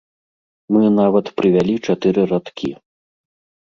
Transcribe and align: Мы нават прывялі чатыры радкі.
Мы 0.75 0.81
нават 0.99 1.31
прывялі 1.37 1.79
чатыры 1.87 2.21
радкі. 2.35 2.69